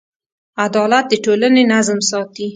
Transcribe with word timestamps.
عدالت 0.65 1.05
د 1.09 1.13
ټولنې 1.25 1.63
نظم 1.73 1.99
ساتي. 2.09 2.47